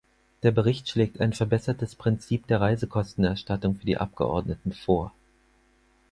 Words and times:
Der 0.41 0.49
Bericht 0.49 0.89
schlägt 0.89 1.19
ein 1.21 1.31
verbessertes 1.31 1.93
Prinzip 1.93 2.47
der 2.47 2.59
Reisekostenerstattung 2.59 3.75
für 3.75 3.85
die 3.85 3.99
Abgeordneten 3.99 4.71
vor. 4.73 5.11